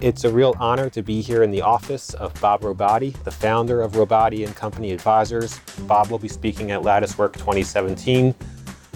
[0.00, 3.82] It's a real honor to be here in the office of Bob Robotti, the founder
[3.82, 5.58] of Robotti and Company Advisors.
[5.80, 8.34] Bob will be speaking at Latticework 2017,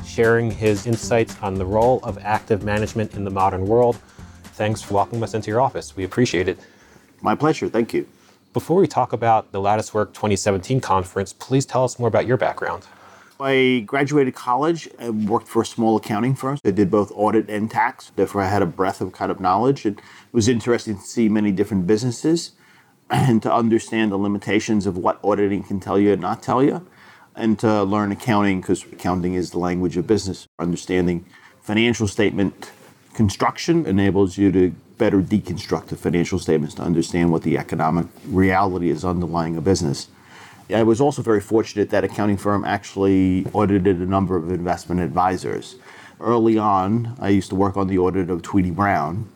[0.03, 3.96] sharing his insights on the role of active management in the modern world.
[4.55, 5.95] Thanks for welcoming us into your office.
[5.95, 6.59] We appreciate it.
[7.21, 7.68] My pleasure.
[7.68, 8.09] Thank you.
[8.55, 12.86] Before we talk about the Latticework 2017 conference, please tell us more about your background.
[13.41, 16.59] I graduated college and worked for a small accounting firm.
[16.64, 18.12] I did both audit and tax.
[18.14, 19.84] Therefore, I had a breadth of kind of knowledge.
[19.84, 22.52] And it was interesting to see many different businesses
[23.10, 26.87] and to understand the limitations of what auditing can tell you and not tell you,
[27.34, 30.46] and to learn accounting because accounting is the language of business.
[30.59, 31.27] Understanding
[31.60, 32.71] financial statement
[33.15, 38.91] construction enables you to better deconstruct the financial statements to understand what the economic reality
[38.91, 40.09] is underlying a business.
[40.70, 45.77] I was also very fortunate that accounting firm actually audited a number of investment advisors.
[46.20, 49.30] Early on, I used to work on the audit of Tweedy Browne.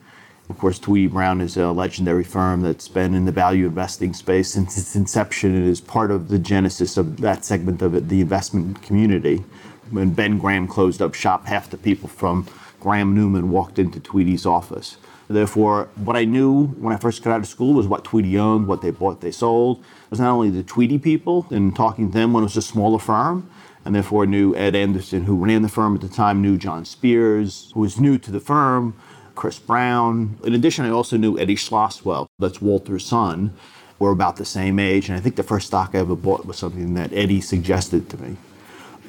[0.49, 4.53] Of course, Tweedy Browne is a legendary firm that's been in the value investing space
[4.53, 8.81] since its inception and is part of the genesis of that segment of the investment
[8.81, 9.45] community.
[9.91, 12.47] When Ben Graham closed up shop, half the people from
[12.81, 14.97] Graham Newman walked into Tweedy's office.
[15.29, 18.67] Therefore, what I knew when I first got out of school was what Tweedy owned,
[18.67, 19.81] what they bought, they sold.
[19.81, 22.63] It was not only the Tweedy people and talking to them when it was a
[22.63, 23.51] smaller firm,
[23.85, 27.71] and therefore knew Ed Anderson, who ran the firm at the time, knew John Spears,
[27.75, 28.95] who was new to the firm,
[29.35, 30.39] Chris Browne.
[30.45, 33.55] In addition, I also knew Eddie Schlosswell, that's Walter's son.
[33.99, 36.57] We're about the same age, and I think the first stock I ever bought was
[36.57, 38.37] something that Eddie suggested to me.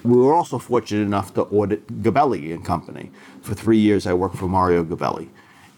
[0.03, 3.11] We were also fortunate enough to audit Gabelli and Company.
[3.41, 5.29] For three years, I worked for Mario Gabelli.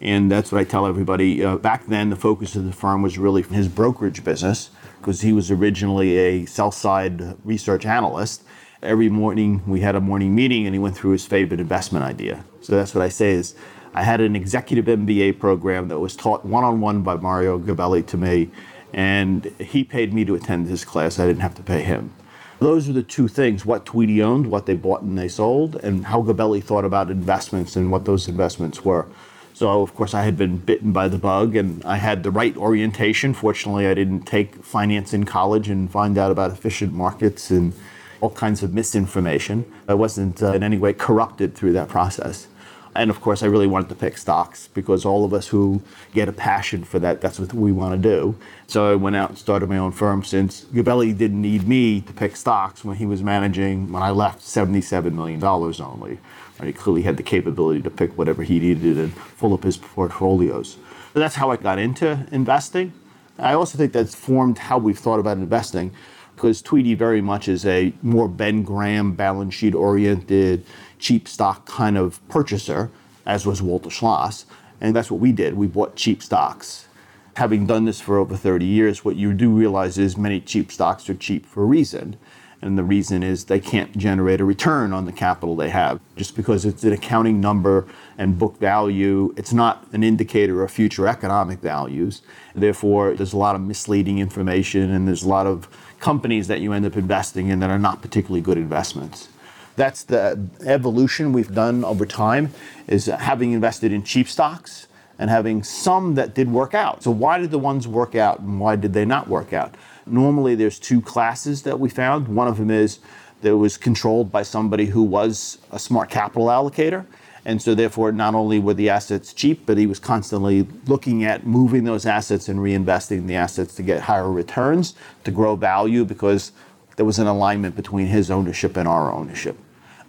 [0.02, 1.44] And that's what I tell everybody.
[1.44, 5.32] Uh, back then, the focus of the firm was really his brokerage business because he
[5.32, 8.44] was originally a sell side research analyst.
[8.82, 12.44] Every morning, we had a morning meeting and he went through his favorite investment idea.
[12.62, 13.54] So that's what I say is
[13.94, 18.06] I had an executive MBA program that was taught one on one by Mario Gabelli
[18.08, 18.50] to me,
[18.94, 21.20] and he paid me to attend his class.
[21.20, 22.14] I didn't have to pay him.
[22.60, 26.06] Those are the two things what Tweedy owned, what they bought and they sold, and
[26.06, 29.08] how Gabelli thought about investments and what those investments were.
[29.54, 32.56] So, of course, I had been bitten by the bug and I had the right
[32.58, 33.34] orientation.
[33.34, 37.74] Fortunately, I didn't take finance in college and find out about efficient markets and
[38.22, 39.72] all kinds of misinformation.
[39.88, 42.48] I wasn't uh, in any way corrupted through that process.
[42.96, 45.82] And of course, I really wanted to pick stocks because all of us who
[46.14, 48.36] get a passion for that, that's what we want to do.
[48.68, 52.14] So I went out and started my own firm since Gabelli didn't need me to
[52.14, 56.20] pick stocks when he was managing, when I left, $77 million only.
[56.62, 60.78] He clearly had the capability to pick whatever he needed and fill up his portfolios.
[61.14, 62.94] That's how I got into investing.
[63.38, 65.92] I also think that's formed how we've thought about investing
[66.36, 70.66] because Tweedy very much is a more Ben Graham balance sheet oriented,
[70.98, 72.90] cheap stock kind of purchaser,
[73.26, 74.46] as was Walter Schloss.
[74.80, 75.54] And that's what we did.
[75.54, 76.88] We bought cheap stocks.
[77.36, 81.08] Having done this for over 30 years, what you do realize is many cheap stocks
[81.10, 82.18] are cheap for a reason.
[82.62, 86.00] And the reason is they can't generate a return on the capital they have.
[86.16, 87.88] Just because it's an accounting number
[88.20, 92.22] and book value, it's not an indicator of future economic values.
[92.54, 95.68] Therefore, there's a lot of misleading information and there's a lot of
[96.00, 99.30] companies that you end up investing in that are not particularly good investments.
[99.76, 102.54] That's the evolution we've done over time
[102.88, 107.04] is having invested in cheap stocks and having some that did work out.
[107.04, 109.76] So why did the ones work out and why did they not work out?
[110.06, 112.28] Normally, there's two classes that we found.
[112.28, 113.00] One of them is
[113.42, 117.06] that was controlled by somebody who was a smart capital allocator.
[117.44, 121.46] And so, therefore, not only were the assets cheap, but he was constantly looking at
[121.46, 126.52] moving those assets and reinvesting the assets to get higher returns, to grow value, because
[126.98, 129.58] there was an alignment between his ownership and our ownership.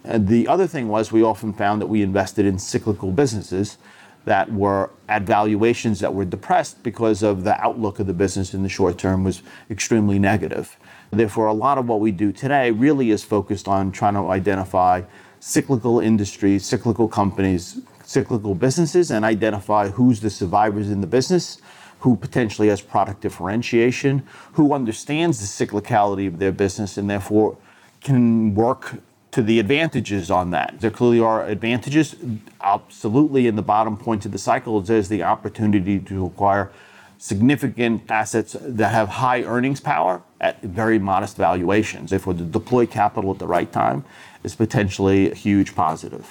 [0.03, 3.77] And the other thing was, we often found that we invested in cyclical businesses
[4.25, 8.63] that were at valuations that were depressed because of the outlook of the business in
[8.63, 10.77] the short term was extremely negative.
[11.11, 15.03] Therefore, a lot of what we do today really is focused on trying to identify
[15.39, 21.61] cyclical industries, cyclical companies, cyclical businesses, and identify who's the survivors in the business,
[21.99, 24.23] who potentially has product differentiation,
[24.53, 27.57] who understands the cyclicality of their business, and therefore
[28.01, 28.95] can work
[29.33, 30.75] to the advantages on that.
[30.79, 32.15] There clearly are advantages.
[32.61, 36.71] Absolutely, in the bottom point of the cycle, there's the opportunity to acquire
[37.17, 42.11] significant assets that have high earnings power at very modest valuations.
[42.11, 44.05] Therefore, to deploy capital at the right time
[44.43, 46.29] is potentially a huge positive.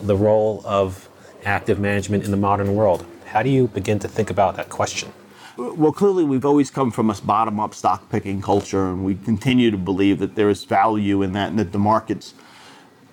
[0.00, 1.08] The role of
[1.44, 3.04] active management in the modern world.
[3.26, 5.12] How do you begin to think about that question?
[5.56, 9.70] Well, clearly, we've always come from a bottom up stock picking culture, and we continue
[9.70, 12.34] to believe that there is value in that and that the markets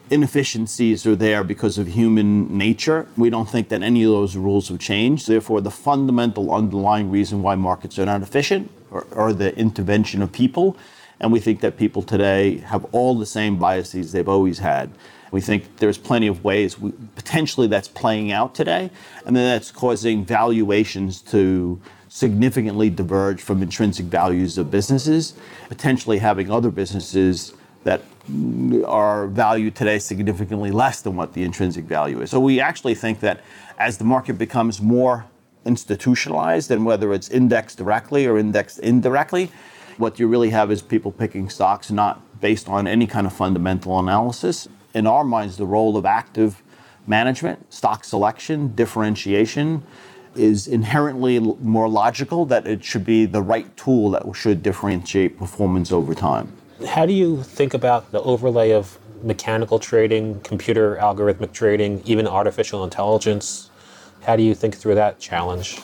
[0.10, 3.08] inefficiencies are there because of human nature.
[3.18, 5.28] We don't think that any of those rules have changed.
[5.28, 10.32] Therefore, the fundamental underlying reason why markets are not efficient are, are the intervention of
[10.32, 10.78] people.
[11.20, 14.92] And we think that people today have all the same biases they've always had.
[15.32, 18.90] We think there's plenty of ways we, potentially that's playing out today,
[19.26, 25.34] and then that's causing valuations to significantly diverge from intrinsic values of businesses,
[25.70, 28.02] potentially having other businesses that
[28.86, 32.30] are valued today significantly less than what the intrinsic value is.
[32.30, 33.42] So we actually think that
[33.78, 35.26] as the market becomes more
[35.66, 39.52] institutionalized, and whether it's indexed directly or indexed indirectly,
[39.98, 44.00] what you really have is people picking stocks not based on any kind of fundamental
[44.00, 44.68] analysis.
[44.94, 46.62] In our minds, the role of active
[47.06, 49.84] management, stock selection, differentiation
[50.38, 55.92] is inherently more logical that it should be the right tool that should differentiate performance
[55.92, 56.52] over time.
[56.88, 62.84] How do you think about the overlay of mechanical trading, computer algorithmic trading, even artificial
[62.84, 63.70] intelligence?
[64.22, 65.80] How do you think through that challenge?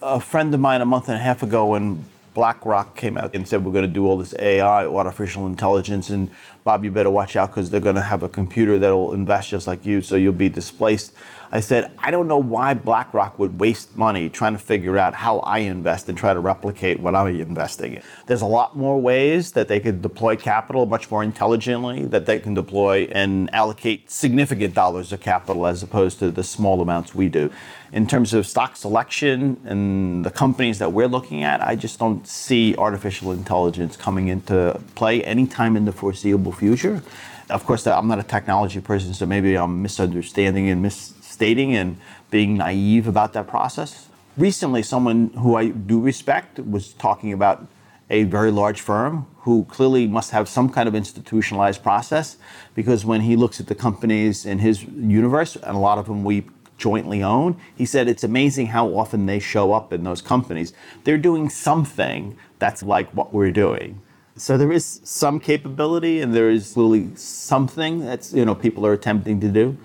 [0.00, 2.04] A friend of mine a month and a half ago, when
[2.34, 6.30] BlackRock came out and said we're going to do all this AI, artificial intelligence, and
[6.64, 9.66] Bob, you better watch out because they're going to have a computer that'll invest just
[9.66, 11.12] like you, so you'll be displaced.
[11.54, 15.40] I said, I don't know why BlackRock would waste money trying to figure out how
[15.40, 18.02] I invest and try to replicate what I'm investing in.
[18.26, 22.40] There's a lot more ways that they could deploy capital much more intelligently, that they
[22.40, 27.28] can deploy and allocate significant dollars of capital as opposed to the small amounts we
[27.28, 27.50] do.
[27.92, 32.26] In terms of stock selection and the companies that we're looking at, I just don't
[32.26, 37.02] see artificial intelligence coming into play anytime in the foreseeable future.
[37.50, 41.96] Of course, I'm not a technology person, so maybe I'm misunderstanding and mis stating and
[42.30, 44.08] being naive about that process.
[44.36, 47.66] Recently, someone who I do respect was talking about
[48.10, 52.36] a very large firm who clearly must have some kind of institutionalized process
[52.74, 56.22] because when he looks at the companies in his universe, and a lot of them
[56.22, 56.46] we
[56.78, 60.72] jointly own, he said it's amazing how often they show up in those companies.
[61.04, 64.00] They're doing something that's like what we're doing.
[64.36, 68.92] So there is some capability and there is clearly something that's, you know, people are
[68.92, 69.76] attempting to do.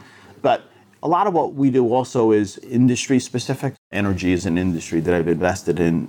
[0.42, 0.67] But
[1.04, 3.76] a lot of what we do also is industry specific.
[3.92, 6.08] Energy is an industry that I've invested in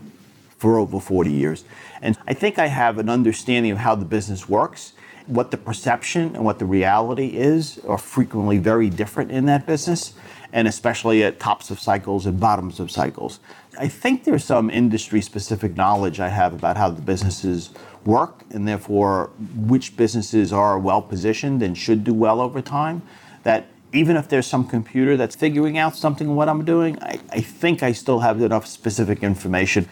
[0.56, 1.64] for over 40 years.
[2.02, 4.93] And I think I have an understanding of how the business works.
[5.26, 10.14] What the perception and what the reality is are frequently very different in that business,
[10.55, 13.38] and especially at tops of cycles and bottoms of cycles.
[13.79, 17.70] I think there's some industry specific knowledge I have about how the businesses
[18.06, 23.02] work, and therefore which businesses are well positioned and should do well over time.
[23.43, 27.40] That even if there's some computer that's figuring out something what I'm doing, I, I
[27.40, 29.88] think I still have enough specific information.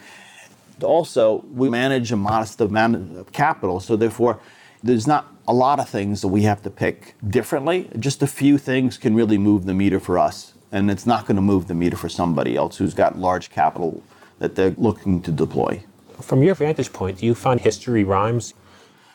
[0.82, 4.38] Also, we manage a modest amount of capital, so therefore,
[4.82, 7.88] there's not a lot of things that we have to pick differently.
[7.98, 11.37] Just a few things can really move the meter for us, and it's not going
[11.37, 14.02] to move the meter for somebody else who's got large capital
[14.38, 15.82] that they're looking to deploy.
[16.20, 18.52] From your vantage point, do you find history rhymes?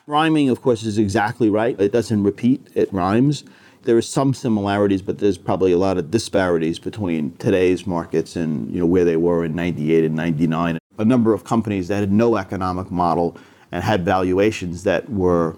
[0.07, 1.79] Rhyming, of course, is exactly right.
[1.79, 3.43] It doesn't repeat, it rhymes
[3.83, 8.71] there are some similarities, but there's probably a lot of disparities between today's markets and
[8.71, 10.77] you know where they were in 98 and 99.
[10.97, 13.37] A number of companies that had no economic model
[13.71, 15.57] and had valuations that were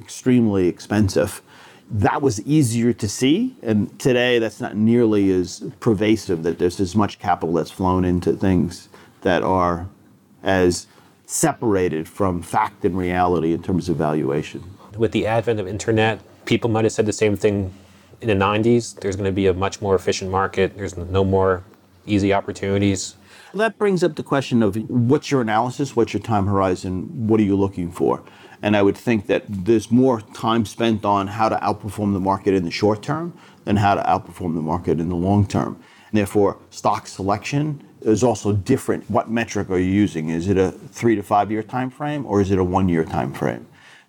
[0.00, 1.42] extremely expensive.
[1.90, 6.42] That was easier to see, and today that's not nearly as pervasive.
[6.42, 8.88] That there's as much capital that's flown into things
[9.22, 9.88] that are
[10.42, 10.86] as
[11.26, 14.62] separated from fact and reality in terms of valuation.
[14.96, 17.72] With the advent of internet, people might have said the same thing
[18.22, 18.98] in the 90s.
[18.98, 20.76] There's going to be a much more efficient market.
[20.76, 21.62] There's no more
[22.06, 23.16] easy opportunities.
[23.52, 27.44] That brings up the question of what's your analysis, what's your time horizon, what are
[27.44, 28.22] you looking for?
[28.62, 32.54] And I would think that there's more time spent on how to outperform the market
[32.54, 35.78] in the short term than how to outperform the market in the long term.
[36.10, 39.08] And therefore, stock selection is also different.
[39.10, 40.30] What metric are you using?
[40.30, 43.04] Is it a three to five year time frame or is it a one year
[43.04, 43.66] time frame?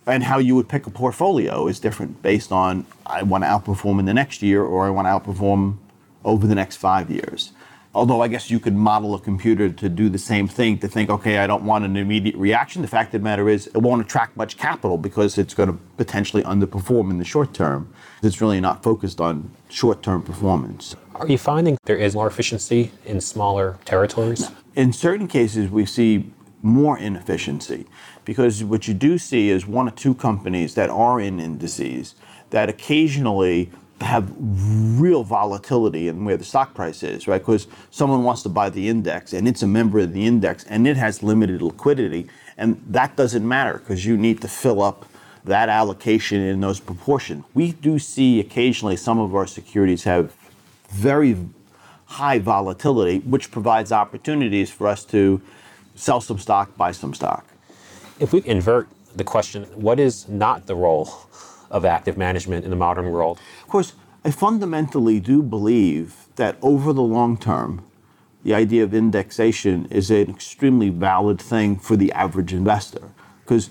[0.09, 3.99] And how you would pick a portfolio is different based on I want to outperform
[3.99, 5.77] in the next year or I want to outperform
[6.25, 7.53] over the next five years.
[7.95, 11.09] Although I guess you could model a computer to do the same thing to think,
[11.09, 12.83] okay, I don't want an immediate reaction.
[12.83, 15.77] The fact of the matter is, it won't attract much capital because it's going to
[15.97, 17.91] potentially underperform in the short term.
[18.21, 20.95] It's really not focused on short term performance.
[21.15, 24.51] Are you finding there is more efficiency in smaller territories?
[24.75, 27.87] In certain cases, we see more inefficiency
[28.29, 32.13] because what you do see is one or two companies that are in indices
[32.51, 33.71] that occasionally
[34.01, 37.39] have real volatility in where the stock price is, right?
[37.39, 40.87] Because someone wants to buy the index and it's a member of the index and
[40.87, 42.27] it has limited liquidity.
[42.55, 45.07] And that doesn't matter because you need to fill up
[45.45, 47.45] that allocation in those proportions.
[47.55, 50.35] We do see occasionally some of our securities have
[50.89, 51.35] very
[52.05, 55.41] high volatility, which provides opportunities for us to
[55.95, 57.47] sell some stock, buy some stock.
[58.19, 61.09] If we invert the question, what is not the role
[61.71, 63.39] of active management in the modern world?
[63.63, 63.93] Of course,
[64.25, 67.85] I fundamentally do believe that over the long term,
[68.43, 73.09] the idea of indexation is an extremely valid thing for the average investor.
[73.43, 73.69] Because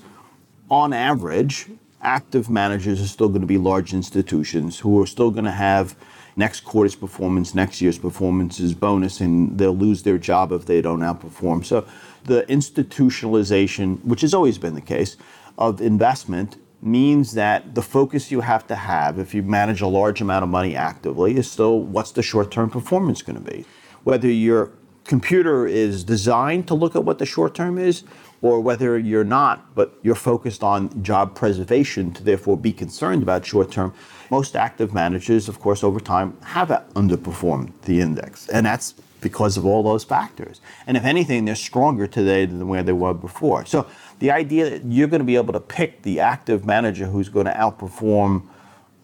[0.69, 1.67] on average,
[2.01, 5.95] active managers are still going to be large institutions who are still going to have
[6.35, 10.81] next quarter's performance, next year's performance is bonus, and they'll lose their job if they
[10.81, 11.63] don't outperform.
[11.63, 11.85] So
[12.29, 15.17] the institutionalization, which has always been the case,
[15.57, 20.21] of investment means that the focus you have to have if you manage a large
[20.21, 23.65] amount of money actively is still what's the short term performance going to be.
[24.05, 24.71] Whether your
[25.03, 28.03] computer is designed to look at what the short term is,
[28.41, 33.45] or whether you're not, but you're focused on job preservation to therefore be concerned about
[33.45, 33.93] short term.
[34.29, 38.47] Most active managers, of course, over time have underperformed the index.
[38.49, 40.61] And that's because of all those factors.
[40.87, 43.65] And if anything, they're stronger today than where they were before.
[43.65, 43.85] So
[44.19, 47.45] the idea that you're going to be able to pick the active manager who's going
[47.45, 48.47] to outperform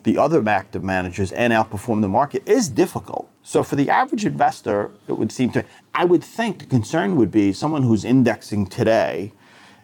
[0.04, 3.30] the other active managers and outperform the market is difficult.
[3.48, 7.30] So for the average investor, it would seem to, I would think the concern would
[7.30, 9.34] be someone who's indexing today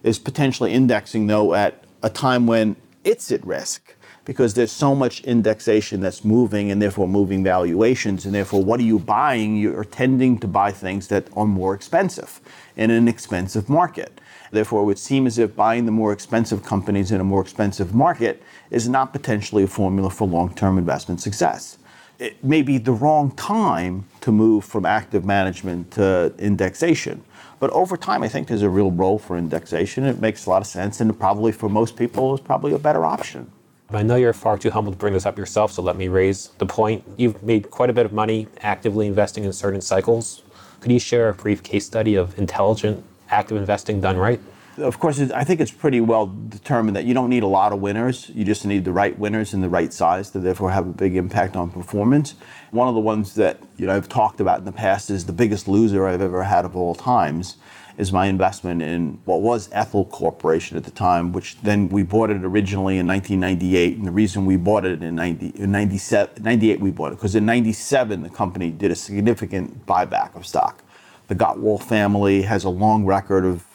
[0.01, 3.93] is potentially indexing though at a time when it's at risk
[4.25, 8.25] because there's so much indexation that's moving and therefore moving valuations.
[8.25, 9.57] And therefore, what are you buying?
[9.57, 12.41] You're tending to buy things that are more expensive
[12.75, 14.19] in an expensive market.
[14.49, 17.93] Therefore, it would seem as if buying the more expensive companies in a more expensive
[17.93, 18.41] market
[18.71, 21.77] is not potentially a formula for long term investment success.
[22.21, 27.23] It may be the wrong time to move from active management to indexation.
[27.59, 30.03] But over time, I think there's a real role for indexation.
[30.03, 33.03] It makes a lot of sense, and probably for most people, is probably a better
[33.05, 33.51] option.
[33.89, 36.49] I know you're far too humble to bring this up yourself, so let me raise
[36.59, 37.03] the point.
[37.17, 40.43] You've made quite a bit of money actively investing in certain cycles.
[40.79, 44.39] Could you share a brief case study of intelligent active investing done right?
[44.77, 47.81] Of course, I think it's pretty well determined that you don't need a lot of
[47.81, 48.31] winners.
[48.33, 51.17] You just need the right winners in the right size to therefore have a big
[51.17, 52.35] impact on performance.
[52.71, 55.33] One of the ones that you know I've talked about in the past is the
[55.33, 57.57] biggest loser I've ever had of all times
[57.97, 62.29] is my investment in what was Ethyl Corporation at the time, which then we bought
[62.29, 63.97] it originally in 1998.
[63.97, 67.35] And the reason we bought it in, 90, in 97, 98, we bought it because
[67.35, 70.81] in 97 the company did a significant buyback of stock.
[71.27, 73.65] The Gottwald family has a long record of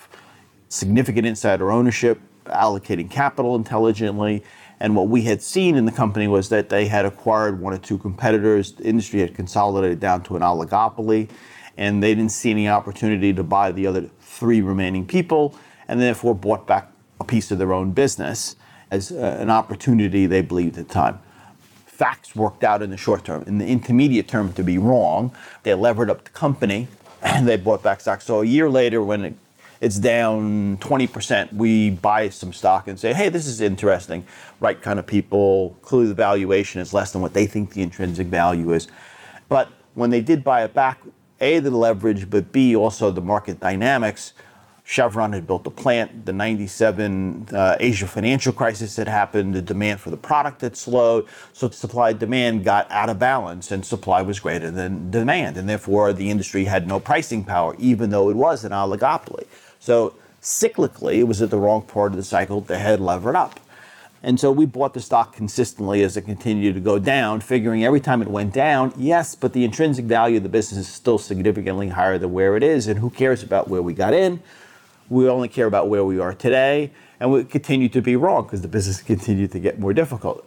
[0.68, 4.42] significant insider ownership, allocating capital intelligently.
[4.78, 7.78] And what we had seen in the company was that they had acquired one or
[7.78, 8.72] two competitors.
[8.72, 11.30] The industry had consolidated down to an oligopoly
[11.76, 15.54] and they didn't see any opportunity to buy the other three remaining people,
[15.88, 18.56] and therefore bought back a piece of their own business
[18.90, 21.18] as uh, an opportunity they believed at the time.
[21.86, 23.42] Facts worked out in the short term.
[23.46, 26.88] In the intermediate term, to be wrong, they levered up the company
[27.22, 28.20] and they bought back stock.
[28.20, 29.34] So a year later, when it,
[29.80, 34.24] it's down 20%, we buy some stock and say, hey, this is interesting.
[34.60, 35.76] Right kind of people.
[35.82, 38.88] Clearly, the valuation is less than what they think the intrinsic value is.
[39.48, 41.00] But when they did buy it back,
[41.40, 44.32] a, the leverage, but B, also the market dynamics.
[44.88, 46.26] Chevron had built a plant.
[46.26, 49.54] The 97 uh, Asia financial crisis had happened.
[49.54, 51.26] The demand for the product had slowed.
[51.52, 55.56] So supply demand got out of balance and supply was greater than demand.
[55.56, 59.46] And therefore, the industry had no pricing power, even though it was an oligopoly.
[59.80, 63.60] So cyclically, it was at the wrong part of the cycle to head levered up.
[64.22, 68.00] And so we bought the stock consistently as it continued to go down, figuring every
[68.00, 71.88] time it went down, yes, but the intrinsic value of the business is still significantly
[71.90, 72.88] higher than where it is.
[72.88, 74.42] And who cares about where we got in?
[75.08, 76.90] We only care about where we are today.
[77.20, 80.46] And we continue to be wrong because the business continued to get more difficult.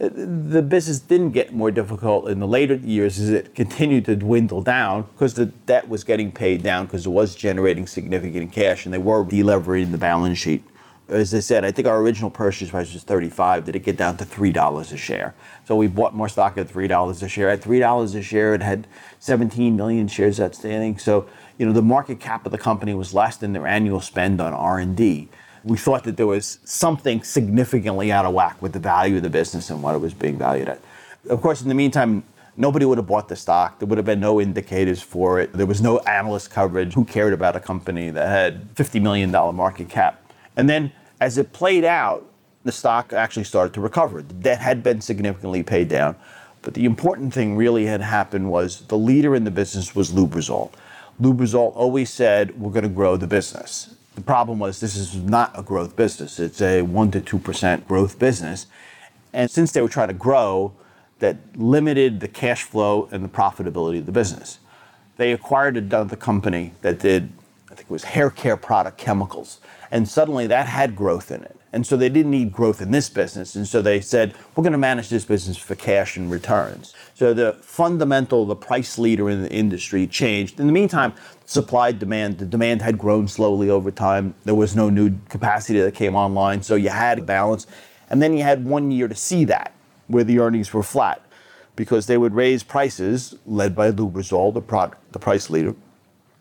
[0.00, 4.62] The business didn't get more difficult in the later years as it continued to dwindle
[4.62, 8.94] down because the debt was getting paid down because it was generating significant cash and
[8.94, 10.64] they were deleveraging the balance sheet
[11.10, 13.64] as I said, I think our original purchase price was 35.
[13.64, 15.34] Did it get down to $3 a share?
[15.66, 17.50] So we bought more stock at $3 a share.
[17.50, 18.86] At $3 a share, it had
[19.18, 20.98] 17 million shares outstanding.
[20.98, 21.26] So,
[21.58, 24.52] you know, the market cap of the company was less than their annual spend on
[24.52, 25.28] R&D.
[25.64, 29.30] We thought that there was something significantly out of whack with the value of the
[29.30, 30.80] business and what it was being valued at.
[31.28, 32.24] Of course, in the meantime,
[32.56, 33.78] nobody would have bought the stock.
[33.78, 35.52] There would have been no indicators for it.
[35.52, 36.94] There was no analyst coverage.
[36.94, 40.22] Who cared about a company that had $50 million market cap?
[40.56, 42.26] And then as it played out,
[42.64, 44.22] the stock actually started to recover.
[44.22, 46.16] The debt had been significantly paid down.
[46.62, 50.70] But the important thing really had happened was the leader in the business was Lubrizol.
[51.20, 53.94] Lubrizol always said, we're going to grow the business.
[54.14, 56.38] The problem was this is not a growth business.
[56.38, 58.66] It's a 1 to 2% growth business.
[59.32, 60.72] And since they were trying to grow,
[61.20, 64.58] that limited the cash flow and the profitability of the business.
[65.16, 67.30] They acquired another company that did,
[67.70, 69.60] I think it was hair care product chemicals.
[69.90, 71.59] And suddenly that had growth in it.
[71.72, 73.54] And so they didn't need growth in this business.
[73.54, 76.94] And so they said, we're going to manage this business for cash and returns.
[77.14, 80.58] So the fundamental, the price leader in the industry changed.
[80.58, 81.14] In the meantime,
[81.46, 84.34] supply demand, the demand had grown slowly over time.
[84.44, 86.62] There was no new capacity that came online.
[86.62, 87.68] So you had a balance.
[88.08, 89.72] And then you had one year to see that,
[90.08, 91.22] where the earnings were flat,
[91.76, 95.76] because they would raise prices, led by Lubrizol, the product, the price leader.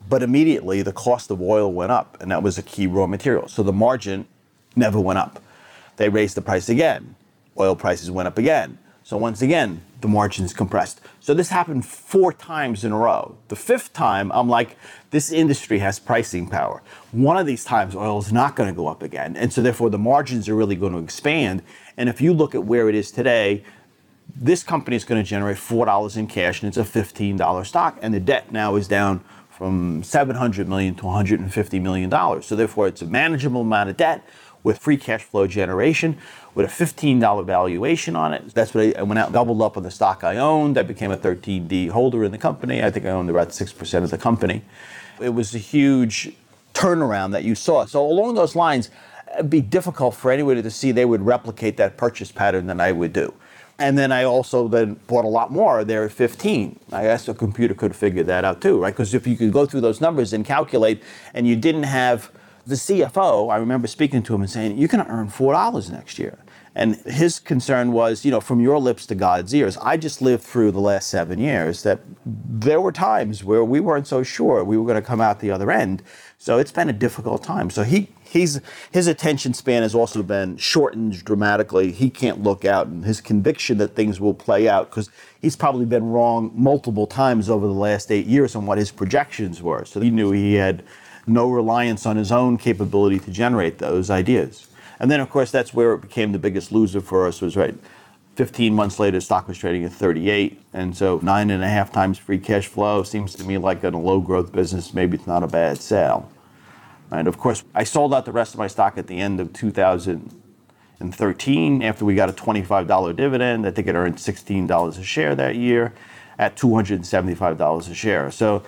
[0.10, 3.48] But immediately the cost of oil went up, and that was a key raw material.
[3.48, 4.28] So the margin
[4.80, 5.42] never went up.
[5.98, 7.16] They raised the price again.
[7.58, 8.80] Oil prices went up again.
[9.04, 11.02] So once again, the margins compressed.
[11.20, 13.36] So this happened four times in a row.
[13.48, 14.78] The fifth time, I'm like,
[15.10, 16.82] this industry has pricing power.
[17.12, 19.36] One of these times, oil is not going to go up again.
[19.36, 21.64] And so therefore, the margins are really going to expand.
[21.98, 23.64] And if you look at where it is today,
[24.36, 27.98] this company is going to generate $4 in cash and it's a $15 stock.
[28.02, 32.46] And the debt now is down from 700 million to 150 million dollars.
[32.46, 34.26] So therefore, it's a manageable amount of debt
[34.64, 36.18] with free cash flow generation,
[36.54, 38.54] with a $15 valuation on it.
[38.54, 40.78] That's what I, I went out and doubled up on the stock I owned.
[40.78, 42.84] I became a 13D holder in the company.
[42.84, 44.64] I think I owned about 6% of the company.
[45.22, 46.34] It was a huge
[46.74, 47.86] turnaround that you saw.
[47.86, 48.90] So along those lines,
[49.34, 52.92] it'd be difficult for anybody to see they would replicate that purchase pattern than I
[52.92, 53.34] would do.
[53.78, 56.80] And then I also then bought a lot more there at 15.
[56.92, 58.94] I guess a computer could figure that out too, right?
[58.94, 61.02] Because if you could go through those numbers and calculate,
[61.34, 62.30] and you didn't have
[62.66, 65.90] the CFO, I remember speaking to him and saying, "You're going to earn four dollars
[65.90, 66.38] next year."
[66.76, 69.76] And his concern was, you know, from your lips to God's ears.
[69.82, 74.08] I just lived through the last seven years that there were times where we weren't
[74.08, 76.04] so sure we were going to come out the other end.
[76.38, 77.70] So it's been a difficult time.
[77.70, 78.62] So he he's
[78.92, 81.92] his attention span has also been shortened dramatically.
[81.92, 85.10] He can't look out, and his conviction that things will play out because
[85.42, 89.62] he's probably been wrong multiple times over the last eight years on what his projections
[89.62, 89.84] were.
[89.86, 90.84] So he knew he had
[91.30, 94.68] no reliance on his own capability to generate those ideas.
[95.00, 97.42] And then, of course, that's where it became the biggest loser for us.
[97.42, 97.76] Was right.
[98.36, 102.18] 15 months later, stock was trading at 38, and so nine and a half times
[102.18, 105.44] free cash flow seems to me like in a low growth business, maybe it's not
[105.44, 106.32] a bad sale.
[107.12, 109.52] And of course, I sold out the rest of my stock at the end of
[109.52, 113.68] 2013 after we got a $25 dividend.
[113.68, 115.94] I think it earned $16 a share that year
[116.38, 118.32] at $275 a share.
[118.32, 118.64] So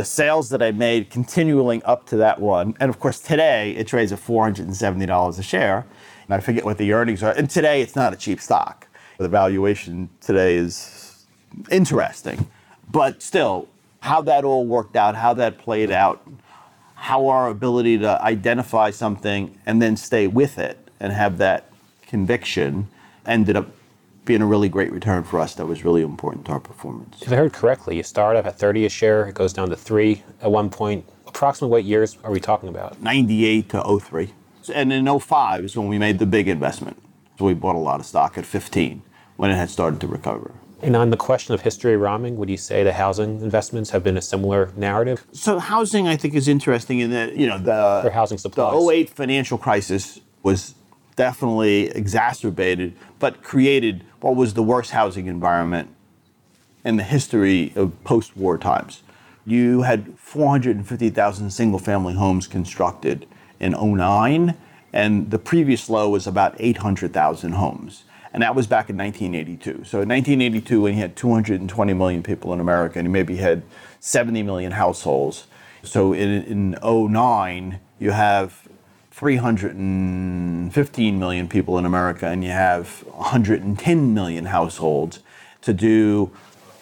[0.00, 3.86] the sales that I made continuing up to that one, and of course today it
[3.86, 5.84] trades at $470 a share.
[6.24, 7.32] And I forget what the earnings are.
[7.32, 8.88] And today it's not a cheap stock.
[9.18, 11.26] The valuation today is
[11.70, 12.48] interesting.
[12.90, 13.68] But still,
[14.00, 16.26] how that all worked out, how that played out,
[16.94, 21.70] how our ability to identify something and then stay with it and have that
[22.06, 22.88] conviction
[23.26, 23.68] ended up
[24.24, 27.22] being a really great return for us that was really important to our performance.
[27.22, 29.76] If I heard correctly, you start off at 30 a share, it goes down to
[29.76, 31.08] three at one point.
[31.26, 33.00] Approximately what years are we talking about?
[33.00, 34.32] 98 to 03.
[34.74, 37.00] And in 05 is when we made the big investment.
[37.38, 39.02] So we bought a lot of stock at 15
[39.36, 40.52] when it had started to recover.
[40.82, 44.16] And on the question of history ramming, would you say the housing investments have been
[44.16, 45.26] a similar narrative?
[45.32, 48.72] So housing, I think, is interesting in that you know the For housing supplies.
[48.72, 50.74] the 08 financial crisis was
[51.20, 55.90] definitely exacerbated, but created what was the worst housing environment
[56.82, 59.02] in the history of post-war times.
[59.44, 63.26] You had 450,000 single-family homes constructed
[63.58, 64.54] in 09,
[64.94, 69.84] and the previous low was about 800,000 homes and that was back in 1982.
[69.84, 73.64] So in 1982, when you had 220 million people in America, and you maybe had
[73.98, 75.48] 70 million households.
[75.82, 78.69] So in, in 09, you have
[79.20, 85.18] 315 million people in America, and you have 110 million households
[85.60, 86.30] to do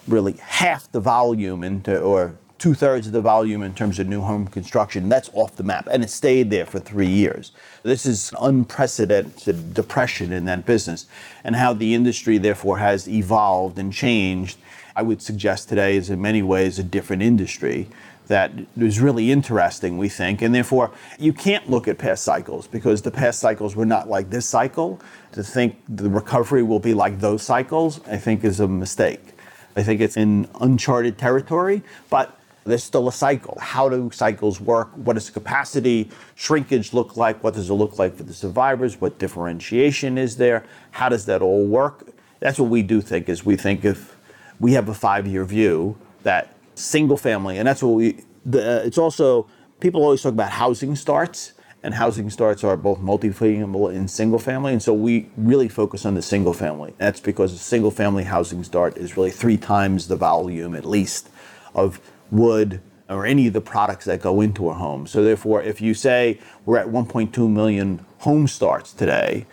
[0.07, 4.21] really half the volume into, or two thirds of the volume in terms of new
[4.21, 5.09] home construction.
[5.09, 7.51] That's off the map, and it stayed there for three years.
[7.83, 11.07] This is unprecedented depression in that business,
[11.43, 14.57] and how the industry therefore has evolved and changed.
[14.95, 17.89] I would suggest today is in many ways a different industry
[18.29, 23.01] that is really interesting, we think, and therefore you can't look at past cycles because
[23.01, 25.01] the past cycles were not like this cycle.
[25.33, 29.33] To think the recovery will be like those cycles, I think, is a mistake.
[29.75, 33.57] I think it's in uncharted territory, but there's still a cycle.
[33.59, 34.89] How do cycles work?
[34.93, 37.43] What does capacity shrinkage look like?
[37.43, 39.01] What does it look like for the survivors?
[39.01, 40.63] What differentiation is there?
[40.91, 42.07] How does that all work?
[42.39, 44.15] That's what we do think is we think if
[44.59, 48.97] we have a five-year view that single family, and that's what we, the, uh, it's
[48.97, 49.47] also,
[49.79, 54.73] people always talk about housing starts, and housing starts are both multifamily and single family.
[54.73, 56.93] And so we really focus on the single family.
[56.97, 61.29] That's because a single family housing start is really three times the volume, at least,
[61.73, 65.07] of wood or any of the products that go into a home.
[65.07, 69.45] So therefore, if you say we're at 1.2 million home starts today,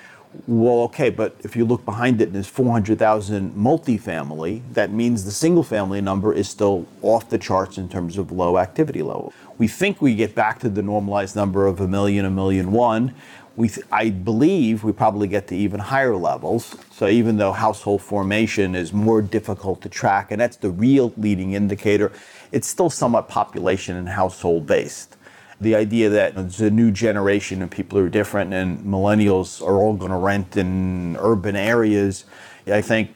[0.46, 5.30] well, okay, but if you look behind it and there's 400,000 multifamily, that means the
[5.30, 9.32] single family number is still off the charts in terms of low activity level.
[9.58, 13.14] We think we get back to the normalized number of a million, a million one.
[13.56, 16.76] We th- I believe we probably get to even higher levels.
[16.92, 21.52] So even though household formation is more difficult to track, and that's the real leading
[21.52, 22.12] indicator,
[22.52, 25.15] it's still somewhat population and household based
[25.60, 29.94] the idea that it's a new generation and people are different and millennials are all
[29.94, 32.24] going to rent in urban areas.
[32.66, 33.10] I think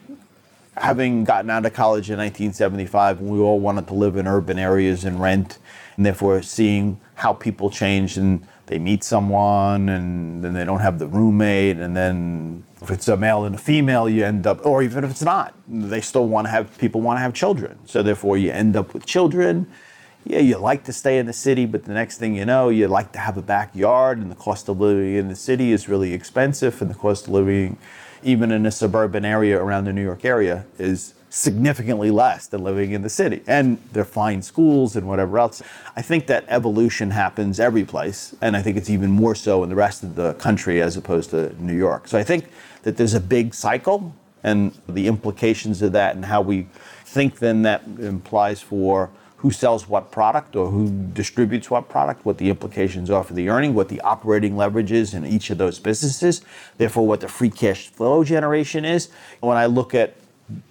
[0.77, 5.03] having gotten out of college in 1975, we all wanted to live in urban areas
[5.03, 5.59] and rent,
[5.97, 10.97] and therefore seeing how people change and they meet someone and then they don't have
[10.97, 14.81] the roommate, and then if it's a male and a female, you end up, or
[14.81, 17.77] even if it's not, they still want to have people want to have children.
[17.85, 19.67] So therefore, you end up with children
[20.25, 22.87] yeah, you like to stay in the city, but the next thing you know, you
[22.87, 26.13] like to have a backyard, and the cost of living in the city is really
[26.13, 27.77] expensive, and the cost of living,
[28.23, 32.91] even in a suburban area around the New York area, is significantly less than living
[32.91, 33.41] in the city.
[33.47, 35.63] And they're fine schools and whatever else.
[35.95, 39.69] I think that evolution happens every place, and I think it's even more so in
[39.69, 42.07] the rest of the country as opposed to New York.
[42.07, 42.45] So I think
[42.83, 46.67] that there's a big cycle, and the implications of that, and how we
[47.05, 49.09] think then that implies for
[49.41, 53.49] who sells what product or who distributes what product, what the implications are for the
[53.49, 56.43] earning, what the operating leverage is in each of those businesses,
[56.77, 59.09] therefore, what the free cash flow generation is.
[59.39, 60.15] When I look at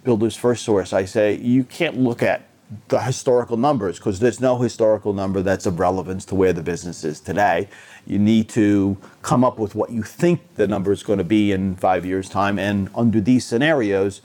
[0.05, 2.47] Builders FirstSource, I say you can't look at
[2.87, 7.03] the historical numbers because there's no historical number that's of relevance to where the business
[7.03, 7.67] is today.
[8.07, 11.51] You need to come up with what you think the number is going to be
[11.51, 12.57] in five years' time.
[12.57, 14.21] And under these scenarios,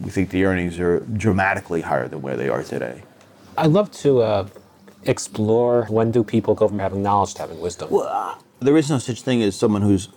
[0.00, 3.02] we think the earnings are dramatically higher than where they are today.
[3.56, 4.48] I'd love to uh,
[5.04, 7.90] explore when do people go from having knowledge to having wisdom?
[7.90, 10.08] Well, uh, there is no such thing as someone who's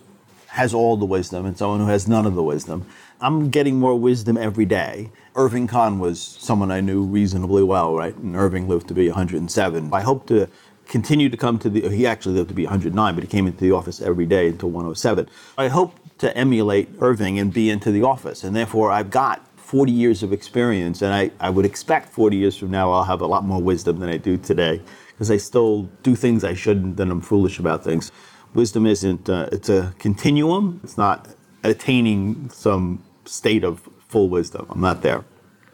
[0.48, 2.86] has all the wisdom and someone who has none of the wisdom.
[3.20, 5.10] I'm getting more wisdom every day.
[5.36, 8.16] Irving Kahn was someone I knew reasonably well, right?
[8.16, 9.90] And Irving lived to be 107.
[9.92, 10.48] I hope to
[10.88, 13.60] continue to come to the, he actually lived to be 109, but he came into
[13.60, 15.28] the office every day until 107.
[15.58, 18.42] I hope to emulate Irving and be into the office.
[18.42, 22.56] And therefore, I've got 40 years of experience, and I, I would expect 40 years
[22.56, 25.82] from now I'll have a lot more wisdom than I do today because I still
[26.02, 28.10] do things I shouldn't and I'm foolish about things.
[28.54, 30.80] Wisdom isn't, uh, it's a continuum.
[30.82, 31.28] It's not
[31.64, 34.66] attaining some state of full wisdom.
[34.70, 35.22] I'm not there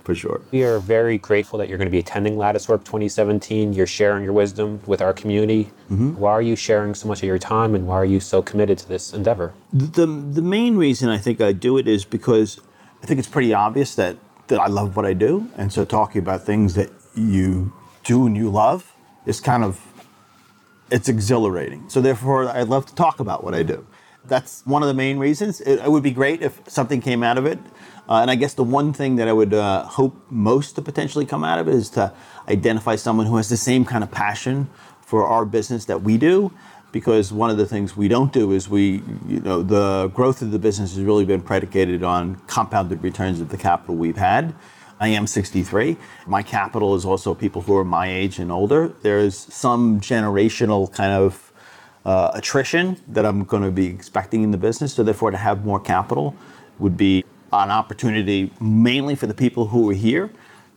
[0.03, 0.41] for sure.
[0.51, 3.75] We are very grateful that you're going to be attending Latticework 2017.
[3.75, 5.71] You're sharing your wisdom with our community.
[5.89, 6.17] Mm-hmm.
[6.17, 8.77] Why are you sharing so much of your time and why are you so committed
[8.79, 9.55] to this endeavor?
[9.73, 12.61] The, the main reason I think I do it is because
[13.05, 15.51] I think it's pretty obvious that, that I love what I do.
[15.59, 17.71] And so talking about things that you
[18.03, 18.95] do and you love
[19.27, 19.79] is kind of,
[20.91, 21.87] it's exhilarating.
[21.91, 23.87] So therefore, I love to talk about what I do.
[24.25, 25.61] That's one of the main reasons.
[25.61, 27.59] It, it would be great if something came out of it.
[28.09, 31.27] Uh, and I guess the one thing that I would uh, hope most to potentially
[31.27, 32.11] come out of it is to
[32.49, 34.71] identify someone who has the same kind of passion
[35.03, 36.51] for our business that we do
[36.95, 40.53] because one of the things we don't do is we, you know, the growth of
[40.53, 44.55] the business has really been predicated on compounded returns of the capital we've had.
[45.01, 45.97] I am 63.
[46.29, 48.93] My capital is also people who are my age and older.
[49.03, 51.53] There's some generational kind of
[52.05, 54.95] uh, attrition that I'm going to be expecting in the business.
[54.95, 56.37] So, therefore, to have more capital
[56.79, 60.31] would be an opportunity mainly for the people who are here,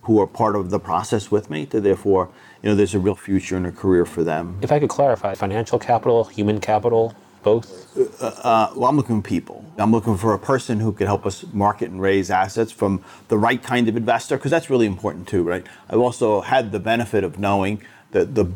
[0.07, 2.29] who are part of the process with me, to therefore
[2.63, 4.57] you know, there's a real future and a career for them.
[4.61, 7.95] If I could clarify, financial capital, human capital, both?
[8.21, 9.63] Uh, uh, well, I'm looking for people.
[9.77, 13.37] I'm looking for a person who can help us market and raise assets from the
[13.37, 15.65] right kind of investor, because that's really important too, right?
[15.89, 18.51] I've also had the benefit of knowing that the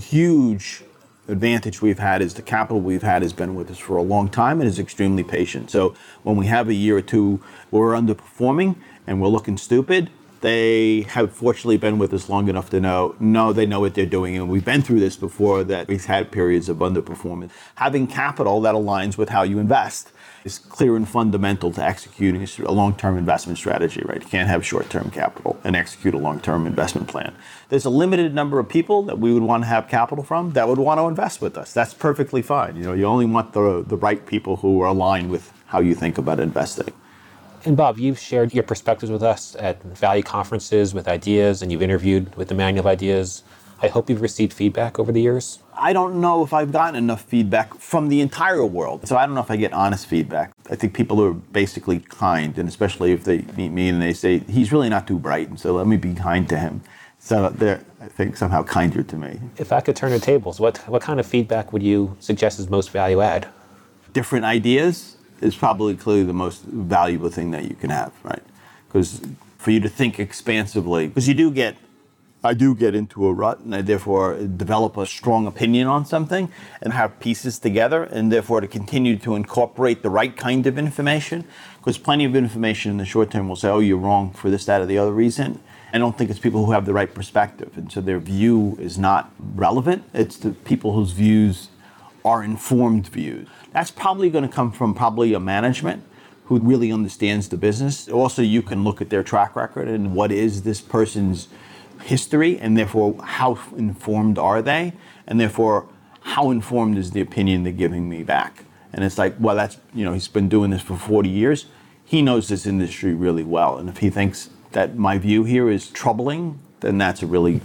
[0.00, 0.82] huge
[1.28, 4.28] advantage we've had is the capital we've had has been with us for a long
[4.28, 5.70] time and is extremely patient.
[5.70, 7.40] So when we have a year or two
[7.70, 10.10] where we're underperforming and we're looking stupid,
[10.44, 14.04] they have fortunately been with us long enough to know, no, they know what they're
[14.04, 14.36] doing.
[14.36, 17.50] And we've been through this before that we've had periods of underperformance.
[17.76, 20.12] Having capital that aligns with how you invest
[20.44, 24.22] is clear and fundamental to executing a long-term investment strategy, right?
[24.22, 27.34] You can't have short-term capital and execute a long-term investment plan.
[27.70, 30.68] There's a limited number of people that we would want to have capital from that
[30.68, 31.72] would want to invest with us.
[31.72, 32.76] That's perfectly fine.
[32.76, 35.94] You know, you only want the, the right people who are aligned with how you
[35.94, 36.92] think about investing.
[37.66, 41.80] And Bob, you've shared your perspectives with us at value conferences with ideas, and you've
[41.80, 43.42] interviewed with the Manual of Ideas.
[43.80, 45.60] I hope you've received feedback over the years.
[45.74, 49.08] I don't know if I've gotten enough feedback from the entire world.
[49.08, 50.52] So I don't know if I get honest feedback.
[50.70, 54.40] I think people are basically kind, and especially if they meet me and they say,
[54.40, 56.82] he's really not too bright, and so let me be kind to him.
[57.18, 59.40] So they're, I think, somehow kinder to me.
[59.56, 62.68] If I could turn the tables, what, what kind of feedback would you suggest is
[62.68, 63.48] most value add?
[64.12, 68.42] Different ideas is probably clearly the most valuable thing that you can have, right?
[68.88, 69.20] Because
[69.58, 71.76] for you to think expansively, because you do get
[72.44, 76.52] I do get into a rut and I therefore develop a strong opinion on something
[76.82, 81.44] and have pieces together and therefore to continue to incorporate the right kind of information
[81.78, 84.66] because plenty of information in the short term will say, oh, you're wrong for this,
[84.66, 85.58] that, or the other reason.
[85.94, 88.98] I don't think it's people who have the right perspective and so their view is
[88.98, 90.04] not relevant.
[90.12, 91.68] It's the people whose views
[92.24, 93.48] are informed views.
[93.72, 96.02] That's probably going to come from probably a management
[96.46, 98.08] who really understands the business.
[98.08, 101.48] Also, you can look at their track record and what is this person's
[102.02, 104.92] history and therefore how informed are they
[105.26, 105.88] and therefore
[106.20, 110.04] how informed is the opinion they're giving me back and it's like well that's you
[110.04, 111.66] know he's been doing this for 40 years
[112.04, 115.88] he knows this industry really well and if he thinks that my view here is
[115.88, 117.60] troubling then that's a really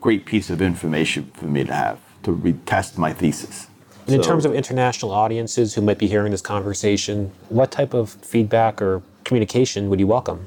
[0.00, 3.69] great piece of information for me to have to retest my thesis
[4.06, 7.94] and in so, terms of international audiences who might be hearing this conversation what type
[7.94, 10.46] of feedback or communication would you welcome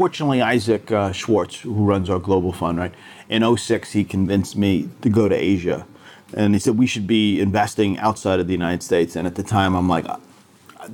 [0.00, 2.94] fortunately, Isaac uh, Schwartz, who runs our global fund, right,
[3.28, 5.86] in 06, he convinced me to go to Asia.
[6.32, 9.16] And he said we should be investing outside of the United States.
[9.16, 10.16] And at the time, I'm like, uh,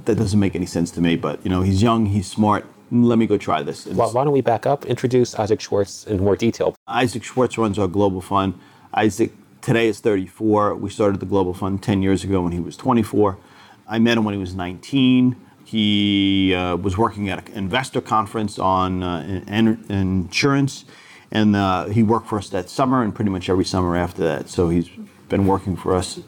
[0.06, 1.14] that doesn't make any sense to me.
[1.14, 2.64] But, you know, he's young, he's smart.
[2.90, 3.86] Let me go try this.
[3.86, 6.74] Well, why don't we back up, introduce Isaac Schwartz in more detail?
[6.88, 8.58] Isaac Schwartz runs our global fund.
[8.94, 9.32] Isaac
[9.66, 10.76] today is 34.
[10.76, 13.36] We started the global fund 10 years ago when he was 24.
[13.88, 15.34] I met him when he was 19.
[15.64, 20.84] He uh, was working at an investor conference on uh, in, insurance,
[21.32, 24.48] and uh, he worked for us that summer and pretty much every summer after that.
[24.48, 24.88] So he's
[25.28, 26.20] been working for us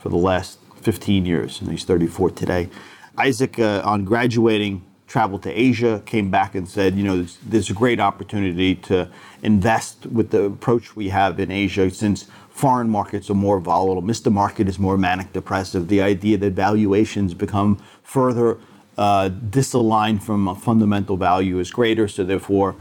[0.00, 2.68] for the last 15 years, and he's 34 today.
[3.16, 7.70] Isaac, uh, on graduating, traveled to Asia, came back and said, you know, there's, there's
[7.70, 9.10] a great opportunity to
[9.42, 14.02] invest with the approach we have in Asia since foreign markets are more volatile.
[14.02, 14.30] Mr.
[14.30, 15.88] Market is more manic depressive.
[15.88, 18.58] The idea that valuations become further
[18.98, 22.06] uh, disaligned from a fundamental value is greater.
[22.06, 22.76] So therefore,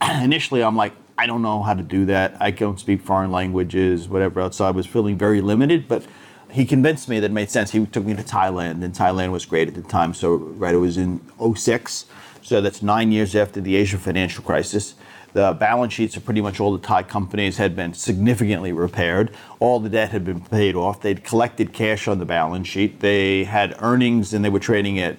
[0.22, 2.36] initially I'm like, I don't know how to do that.
[2.40, 4.56] I don't speak foreign languages, whatever else.
[4.56, 6.04] So I was feeling very limited, but
[6.50, 7.72] he convinced me that it made sense.
[7.72, 10.14] He took me to Thailand, and Thailand was great at the time.
[10.14, 11.20] So right, it was in
[11.54, 12.06] 06.
[12.42, 14.94] So that's nine years after the Asia financial crisis.
[15.36, 19.30] The balance sheets of pretty much all the Thai companies had been significantly repaired.
[19.60, 21.02] All the debt had been paid off.
[21.02, 23.00] They'd collected cash on the balance sheet.
[23.00, 25.18] They had earnings and they were trading at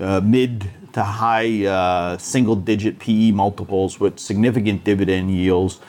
[0.00, 5.80] uh, mid to high uh, single digit PE multiples with significant dividend yields.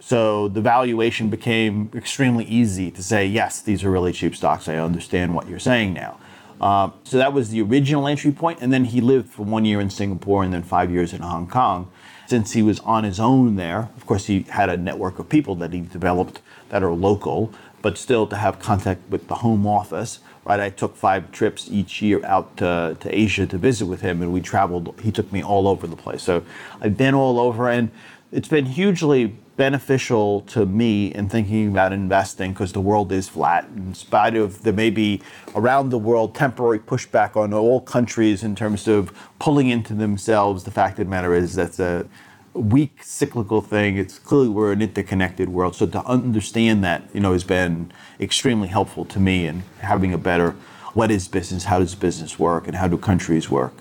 [0.00, 4.66] So the valuation became extremely easy to say, yes, these are really cheap stocks.
[4.66, 6.18] I understand what you're saying now.
[6.58, 8.40] Uh, so that was the original entry point.
[8.40, 11.20] point, and then he lived for one year in Singapore and then five years in
[11.20, 11.90] Hong Kong.
[12.30, 15.56] Since he was on his own there, of course, he had a network of people
[15.56, 20.20] that he developed that are local, but still to have contact with the home office
[20.44, 20.60] right?
[20.60, 24.32] I took five trips each year out to, to Asia to visit with him, and
[24.32, 24.94] we traveled.
[25.00, 26.22] He took me all over the place.
[26.22, 26.42] So
[26.80, 27.90] I've been all over, and
[28.32, 33.68] it's been hugely beneficial to me in thinking about investing because the world is flat.
[33.76, 35.20] In spite of there may be
[35.54, 40.70] around the world temporary pushback on all countries in terms of pulling into themselves, the
[40.70, 42.06] fact of the matter is that's a
[42.54, 43.96] weak cyclical thing.
[43.96, 45.74] It's clearly we're an interconnected world.
[45.74, 50.18] So to understand that, you know, has been extremely helpful to me in having a
[50.18, 50.52] better
[50.94, 53.74] what is business, how does business work, and how do countries work,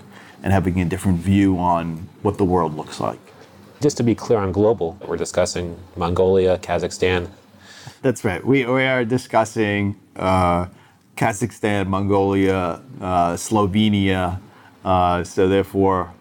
[0.43, 3.19] and having a different view on what the world looks like.
[3.82, 7.30] Just to be clear on global, we're discussing Mongolia, Kazakhstan.
[8.02, 8.46] That's right.
[8.46, 10.65] We, we are discussing uh,
[11.15, 14.42] Kazakhstan, Mongolia, uh, Slovenia.
[14.84, 16.13] Uh, so therefore,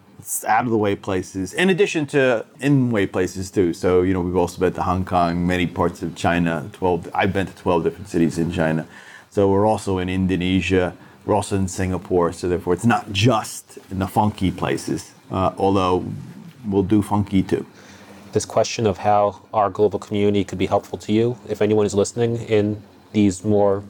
[0.47, 3.73] out of the way places, in addition to in way places too.
[3.73, 7.33] So, you know, we've also been to Hong Kong, many parts of China, 12, I've
[7.33, 8.87] been to 12 different cities in China.
[9.31, 10.95] So we're also in Indonesia,
[11.25, 12.31] we're also in Singapore.
[12.31, 16.05] So therefore, it's not just in the funky places, uh, although
[16.65, 17.65] we'll do funky too.
[18.31, 21.95] This question of how our global community could be helpful to you, if anyone is
[21.95, 23.83] listening in these more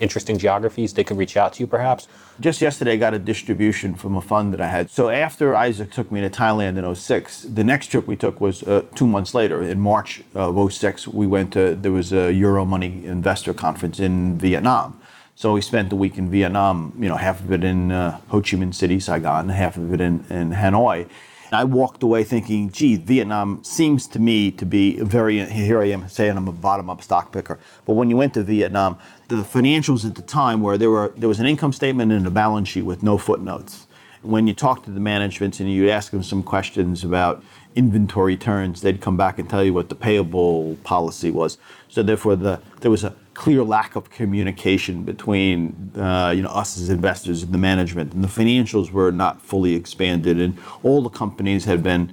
[0.00, 2.08] interesting geographies, they can reach out to you perhaps?
[2.40, 4.90] Just yesterday, I got a distribution from a fund that I had.
[4.90, 8.62] So after Isaac took me to Thailand in 06, the next trip we took was
[8.64, 9.62] uh, two months later.
[9.62, 15.00] In March of 06, we went to, there was a Euromoney investor conference in Vietnam.
[15.36, 18.40] So we spent the week in Vietnam, you know, half of it in uh, Ho
[18.40, 21.08] Chi Minh City, Saigon, half of it in, in Hanoi.
[21.52, 26.08] I walked away thinking, gee, Vietnam seems to me to be very, here I am
[26.08, 27.58] saying I'm a bottom up stock picker.
[27.84, 31.28] But when you went to Vietnam, the financials at the time were there, were there
[31.28, 33.86] was an income statement and a balance sheet with no footnotes.
[34.22, 37.44] When you talk to the management and you ask them some questions about
[37.76, 41.58] inventory turns, they'd come back and tell you what the payable policy was.
[41.88, 46.78] So therefore, the, there was a clear lack of communication between uh, you know us
[46.78, 51.10] as investors and the management, and the financials were not fully expanded, and all the
[51.10, 52.12] companies had been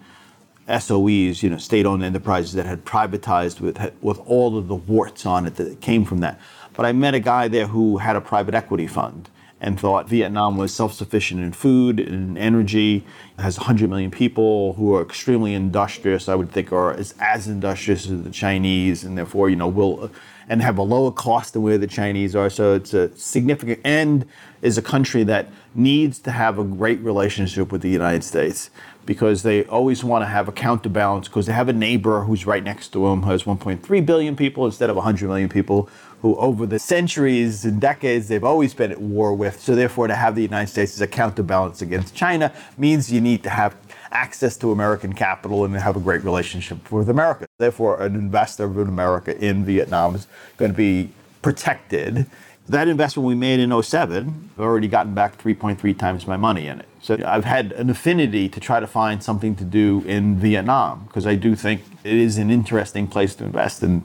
[0.68, 5.46] SOEs, you know, state-owned enterprises that had privatized with with all of the warts on
[5.46, 6.40] it that came from that.
[6.74, 9.30] But I met a guy there who had a private equity fund
[9.64, 13.06] and thought Vietnam was self-sufficient in food and energy.
[13.38, 16.28] Has 100 million people who are extremely industrious.
[16.28, 20.10] I would think are as, as industrious as the Chinese, and therefore, you know, will
[20.50, 22.50] and have a lower cost than where the Chinese are.
[22.50, 24.26] So it's a significant and
[24.62, 28.70] is a country that needs to have a great relationship with the United States
[29.06, 32.64] because they always want to have a counterbalance because they have a neighbor who's right
[32.64, 35.90] next to them who has 1.3 billion people instead of 100 million people
[36.22, 40.16] who over the centuries and decades they've always been at war with so therefore to
[40.16, 43.76] have the united states as a counterbalance against china means you need to have
[44.12, 48.88] access to american capital and have a great relationship with america therefore an investor in
[48.88, 51.10] america in vietnam is going to be
[51.42, 52.26] protected
[52.72, 56.80] that investment we made in 07, I've already gotten back 3.3 times my money in
[56.80, 56.88] it.
[57.02, 61.26] So I've had an affinity to try to find something to do in Vietnam because
[61.26, 63.84] I do think it is an interesting place to invest.
[63.84, 64.04] And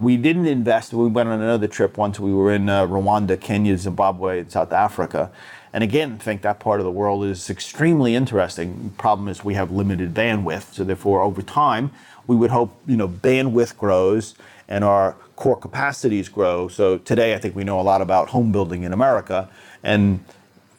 [0.00, 0.92] we didn't invest.
[0.92, 2.20] We went on another trip once.
[2.20, 5.30] We were in uh, Rwanda, Kenya, Zimbabwe, and South Africa.
[5.72, 8.94] And again, think that part of the world is extremely interesting.
[8.96, 10.74] Problem is we have limited bandwidth.
[10.74, 11.90] So therefore, over time,
[12.26, 14.34] we would hope you know bandwidth grows
[14.68, 16.68] and our core capacities grow.
[16.68, 19.48] So today, I think we know a lot about home building in America,
[19.82, 20.24] and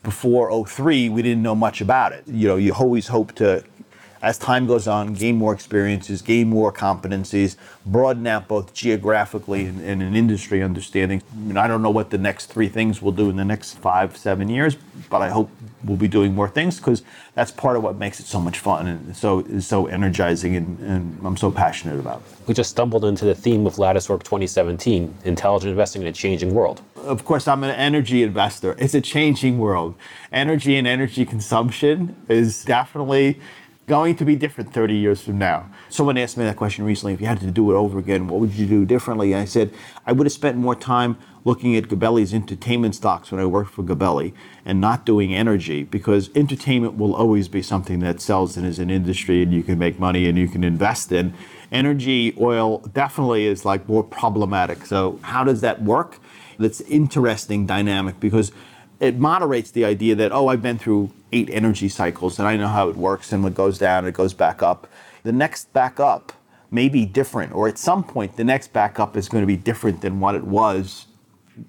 [0.04, 2.24] before 03, we didn't know much about it.
[2.28, 3.64] You know, you always hope to
[4.22, 7.56] as time goes on, gain more experiences, gain more competencies,
[7.86, 11.22] broaden out both geographically and, and an industry understanding.
[11.32, 13.76] I, mean, I don't know what the next three things we'll do in the next
[13.76, 14.76] five, seven years,
[15.10, 15.50] but I hope
[15.84, 17.04] we'll be doing more things because
[17.36, 20.80] that's part of what makes it so much fun and so is so energizing and,
[20.80, 22.22] and I'm so passionate about.
[22.48, 26.82] We just stumbled into the theme of Latticework 2017, intelligent investing in a changing world.
[26.98, 28.76] Of course, I'm an energy investor.
[28.78, 29.96] It's a changing world.
[30.32, 33.40] Energy and energy consumption is definitely
[33.90, 35.68] going to be different 30 years from now.
[35.90, 38.40] Someone asked me that question recently if you had to do it over again, what
[38.40, 39.34] would you do differently?
[39.34, 39.74] I said,
[40.06, 43.82] I would have spent more time looking at Gabelli's entertainment stocks when I worked for
[43.82, 48.78] Gabelli and not doing energy because entertainment will always be something that sells and is
[48.78, 51.34] an industry and you can make money and you can invest in.
[51.72, 54.86] Energy, oil definitely is like more problematic.
[54.86, 56.20] So, how does that work?
[56.60, 58.52] That's interesting dynamic because
[59.00, 62.68] it moderates the idea that, oh, I've been through eight energy cycles and I know
[62.68, 64.88] how it works and it goes down, it goes back up.
[65.24, 66.34] The next back up
[66.72, 69.58] may be different, or at some point, the next back up is going to be
[69.58, 71.08] different than what it was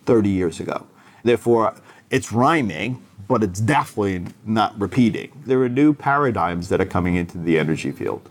[0.04, 0.86] 30 years ago.
[1.22, 1.74] Therefore,
[2.10, 5.30] it's rhyming, but it's definitely not repeating.
[5.46, 8.28] There are new paradigms that are coming into the energy field.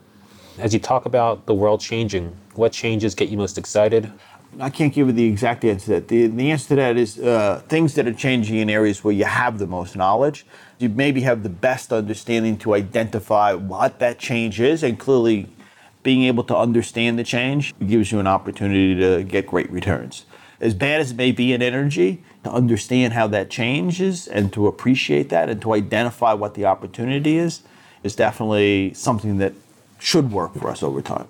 [0.58, 4.12] As you talk about the world changing, what changes get you most excited?
[4.60, 6.08] I can't give you the exact answer to that.
[6.08, 9.26] The, the answer to that is uh, things that are changing in areas where you
[9.26, 10.46] have the most knowledge.
[10.80, 15.48] You maybe have the best understanding to identify what that change is, and clearly
[16.02, 20.26] being able to understand the change gives you an opportunity to get great returns.
[20.60, 24.68] As bad as it may be in energy, to understand how that changes and to
[24.68, 27.62] appreciate that and to identify what the opportunity is,
[28.04, 29.54] is definitely something that
[30.00, 31.28] should work for us over time.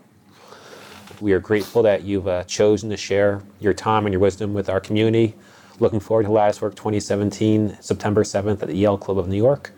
[1.22, 4.70] We are grateful that you've uh, chosen to share your time and your wisdom with
[4.70, 5.36] our community.
[5.80, 9.74] Looking forward to Latticework 2017, September 7th at the Yale Club of New York.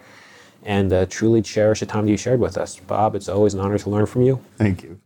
[0.63, 2.75] And uh, truly cherish the time that you shared with us.
[2.75, 4.39] Bob, it's always an honor to learn from you.
[4.58, 4.99] Thank you.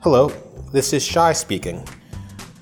[0.00, 0.28] Hello,
[0.72, 1.86] this is Shai speaking.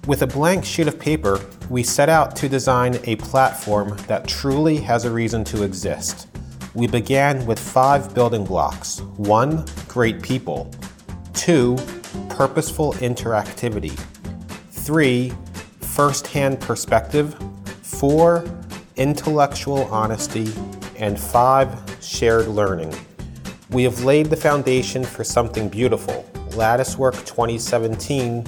[0.07, 4.77] With a blank sheet of paper, we set out to design a platform that truly
[4.77, 6.29] has a reason to exist.
[6.75, 10.71] We began with five building blocks one, great people,
[11.45, 11.77] two,
[12.31, 13.93] purposeful interactivity,
[14.71, 15.31] three,
[15.81, 17.37] first hand perspective,
[17.83, 18.43] four,
[18.97, 20.51] intellectual honesty,
[20.97, 21.69] and five,
[22.01, 22.91] shared learning.
[23.69, 26.25] We have laid the foundation for something beautiful.
[26.57, 28.47] Latticework 2017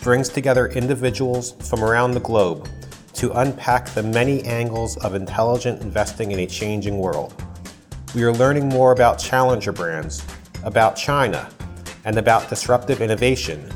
[0.00, 2.66] brings together individuals from around the globe
[3.12, 7.34] to unpack the many angles of intelligent investing in a changing world.
[8.14, 10.24] We are learning more about challenger brands,
[10.64, 11.50] about China,
[12.08, 13.70] and about disruptive innovation.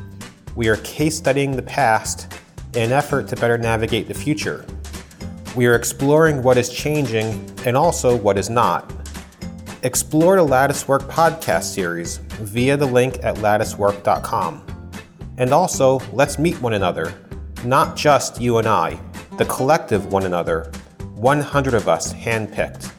[0.56, 2.32] We are case studying the past
[2.74, 4.64] in an effort to better navigate the future.
[5.54, 8.90] We are exploring what is changing and also what is not.
[9.82, 14.64] Explore the Latticework podcast series via the link at latticework.com.
[15.36, 17.12] And also, let's meet one another,
[17.66, 18.98] not just you and I,
[19.36, 20.72] the collective one another,
[21.16, 22.92] 100 of us handpicked.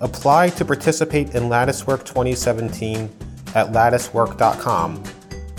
[0.00, 3.08] Apply to participate in Latticework 2017
[3.54, 5.02] at latticework.com,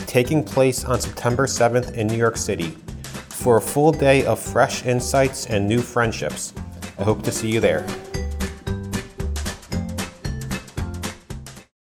[0.06, 2.70] taking place on September 7th in New York City,
[3.30, 6.54] for a full day of fresh insights and new friendships.
[6.98, 7.86] I hope to see you there.